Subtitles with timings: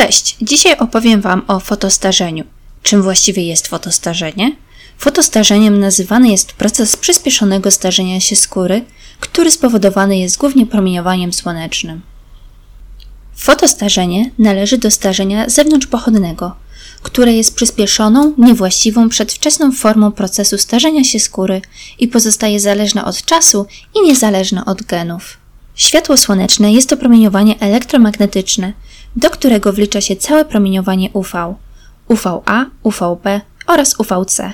[0.00, 0.36] Cześć!
[0.42, 2.44] Dzisiaj opowiem Wam o fotostarzeniu.
[2.82, 4.56] Czym właściwie jest fotostarzenie?
[4.98, 8.84] Fotostarzeniem nazywany jest proces przyspieszonego starzenia się skóry,
[9.20, 12.00] który spowodowany jest głównie promieniowaniem słonecznym.
[13.34, 16.56] Fotostarzenie należy do starzenia zewnątrzpochodnego,
[17.02, 21.62] które jest przyspieszoną, niewłaściwą, przedwczesną formą procesu starzenia się skóry
[21.98, 25.39] i pozostaje zależne od czasu i niezależne od genów.
[25.80, 28.72] Światło słoneczne jest to promieniowanie elektromagnetyczne,
[29.16, 31.54] do którego wlicza się całe promieniowanie UV,
[32.08, 33.26] UVA, UVB
[33.66, 34.52] oraz UVC,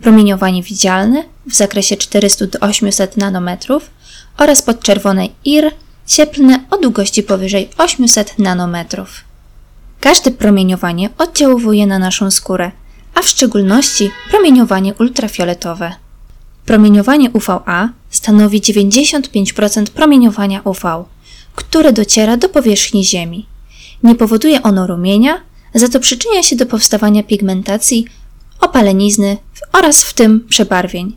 [0.00, 3.90] promieniowanie widzialne w zakresie 400 do 800 nanometrów
[4.36, 5.70] oraz podczerwone IR
[6.06, 9.24] cieplne o długości powyżej 800 nanometrów.
[10.00, 12.70] Każde promieniowanie oddziałuje na naszą skórę,
[13.14, 15.92] a w szczególności promieniowanie ultrafioletowe.
[16.68, 21.04] Promieniowanie UVA stanowi 95% promieniowania UV,
[21.54, 23.46] które dociera do powierzchni Ziemi.
[24.02, 25.40] Nie powoduje ono rumienia,
[25.74, 28.06] za to przyczynia się do powstawania pigmentacji,
[28.60, 29.36] opalenizny
[29.72, 31.16] oraz w tym przebarwień.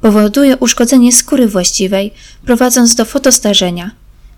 [0.00, 2.10] Powoduje uszkodzenie skóry właściwej,
[2.44, 3.90] prowadząc do fotostarzenia.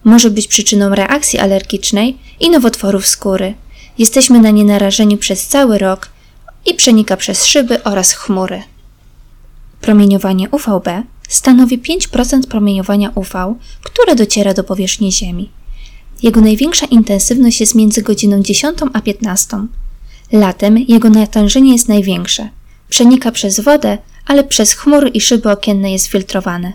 [0.04, 3.54] Może być przyczyną reakcji alergicznej i nowotworów skóry.
[3.98, 6.08] Jesteśmy na nie narażeni przez cały rok
[6.66, 8.62] i przenika przez szyby oraz chmury.
[9.82, 10.88] Promieniowanie UVB
[11.28, 15.50] stanowi 5% promieniowania UV, które dociera do powierzchni Ziemi.
[16.22, 19.56] Jego największa intensywność jest między godziną 10 a 15.
[20.32, 22.48] Latem jego natężenie jest największe.
[22.88, 26.72] Przenika przez wodę, ale przez chmury i szyby okienne jest filtrowane.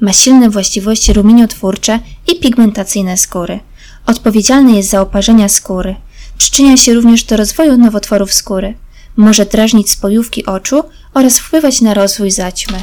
[0.00, 2.00] Ma silne właściwości rumieniotwórcze
[2.32, 3.60] i pigmentacyjne skóry.
[4.06, 5.94] Odpowiedzialny jest za oparzenia skóry.
[6.38, 8.74] Przyczynia się również do rozwoju nowotworów skóry.
[9.18, 10.82] Może drażnić spojówki oczu
[11.14, 12.82] oraz wpływać na rozwój zaćmy.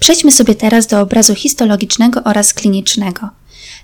[0.00, 3.28] Przejdźmy sobie teraz do obrazu histologicznego oraz klinicznego.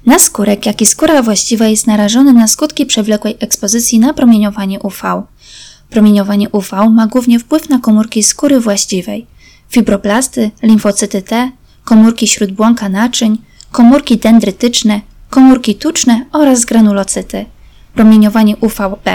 [0.07, 5.23] Naskórek, jak i skóra właściwa jest narażony na skutki przewlekłej ekspozycji na promieniowanie UV.
[5.91, 9.27] Promieniowanie UV ma głównie wpływ na komórki skóry właściwej,
[9.71, 11.51] fibroblasty, limfocyty T,
[11.85, 13.39] komórki śródbłąka naczyń,
[13.73, 15.01] komórki dendrytyczne,
[15.31, 17.47] komórki tuczne oraz granulocyty.
[17.95, 19.09] Promieniowanie UVB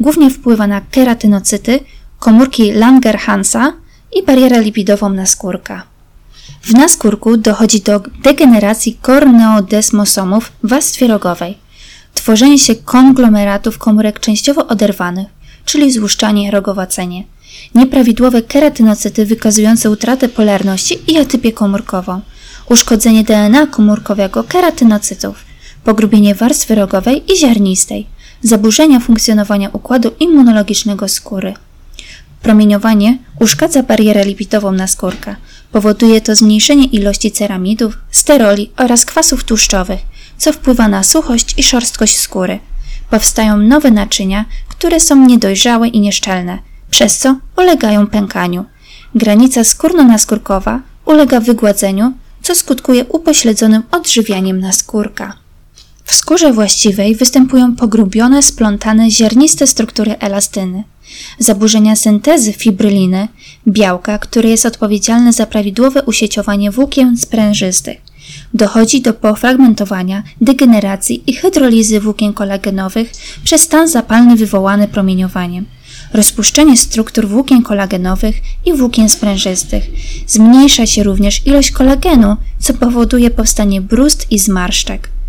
[0.00, 1.80] głównie wpływa na keratynocyty,
[2.18, 3.72] komórki Langerhansa
[4.16, 5.82] i barierę lipidową naskórka.
[6.62, 11.58] W naskórku dochodzi do degeneracji korneodesmosomów w warstwie rogowej,
[12.14, 15.26] tworzenie się konglomeratów komórek częściowo oderwanych,
[15.64, 17.24] czyli złuszczanie rogowacenie,
[17.74, 22.20] nieprawidłowe keratynocyty wykazujące utratę polarności i atypię komórkową,
[22.68, 25.44] uszkodzenie DNA komórkowego keratynocytów,
[25.84, 28.06] pogrubienie warstwy rogowej i ziarnistej,
[28.42, 31.54] zaburzenia funkcjonowania układu immunologicznego skóry.
[32.42, 35.36] Promieniowanie uszkadza barierę lipidową naskórka.
[35.72, 40.00] Powoduje to zmniejszenie ilości ceramidów, steroli oraz kwasów tłuszczowych,
[40.38, 42.58] co wpływa na suchość i szorstkość skóry.
[43.10, 46.58] Powstają nowe naczynia, które są niedojrzałe i nieszczelne,
[46.90, 48.64] przez co ulegają pękaniu.
[49.14, 52.12] Granica skórno-naskórkowa ulega wygładzeniu,
[52.42, 55.39] co skutkuje upośledzonym odżywianiem naskórka.
[56.10, 60.84] W skórze właściwej występują pogrubione, splątane, ziarniste struktury elastyny
[61.38, 63.28] zaburzenia syntezy fibryliny,
[63.68, 67.98] białka, które jest odpowiedzialne za prawidłowe usieciowanie włókien sprężystych.
[68.54, 73.12] Dochodzi do pofragmentowania, degeneracji i hydrolizy włókien kolagenowych
[73.44, 75.66] przez stan zapalny wywołany promieniowaniem.
[76.12, 79.84] Rozpuszczenie struktur włókien kolagenowych i włókien sprężystych.
[80.26, 85.19] Zmniejsza się również ilość kolagenu, co powoduje powstanie brust i zmarszczek.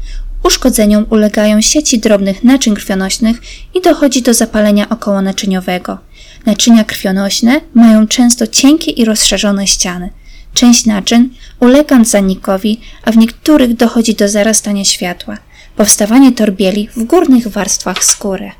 [0.43, 3.41] Uszkodzeniom ulegają sieci drobnych naczyń krwionośnych
[3.73, 5.97] i dochodzi do zapalenia okołonaczyniowego.
[6.45, 10.09] Naczynia krwionośne mają często cienkie i rozszerzone ściany.
[10.53, 15.37] Część naczyń ulega zanikowi, a w niektórych dochodzi do zarastania światła,
[15.75, 18.51] powstawanie torbieli w górnych warstwach skóry.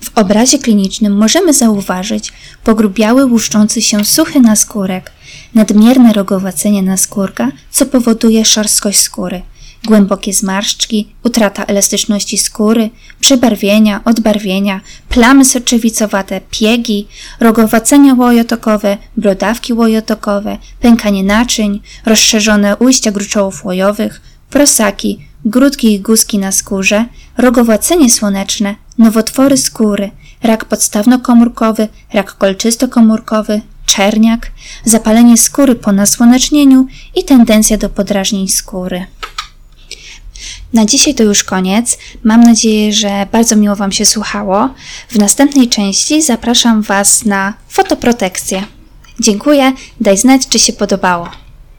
[0.00, 2.32] W obrazie klinicznym możemy zauważyć
[2.64, 5.12] pogrubiały, łuszczący się suchy naskórek,
[5.54, 9.42] nadmierne rogowacenie naskórka, co powoduje szorstkość skóry–
[9.84, 12.90] głębokie zmarszczki, utrata elastyczności skóry,
[13.20, 17.08] przebarwienia, odbarwienia, plamy soczewicowate, piegi,
[17.40, 24.20] rogowacenia łojotokowe, brodawki łojotokowe, pękanie naczyń, rozszerzone ujścia gruczołów łojowych,
[24.50, 27.04] prosaki, grudki i guzki na skórze,
[27.36, 30.10] rogowacenie słoneczne, nowotwory skóry,
[30.42, 34.50] rak podstawnokomórkowy, rak kolczystokomórkowy, czerniak,
[34.84, 39.06] zapalenie skóry po nasłonecznieniu i tendencja do podrażnień skóry.
[40.72, 41.98] Na dzisiaj to już koniec.
[42.24, 44.68] Mam nadzieję, że bardzo miło Wam się słuchało.
[45.08, 48.64] W następnej części zapraszam Was na fotoprotekcję.
[49.20, 51.47] Dziękuję, daj znać, czy się podobało.